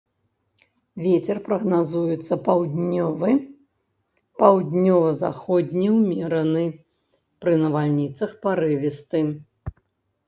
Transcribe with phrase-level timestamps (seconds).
[1.01, 3.31] Вецер прагназуецца паўднёвы,
[4.43, 6.65] паўднёва-заходні ўмераны,
[7.45, 9.21] пры навальніцах парывісты.